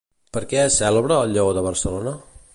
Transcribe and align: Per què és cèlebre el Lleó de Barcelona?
Per 0.37 0.41
què 0.53 0.63
és 0.69 0.77
cèlebre 0.83 1.19
el 1.27 1.37
Lleó 1.37 1.55
de 1.59 1.67
Barcelona? 1.69 2.17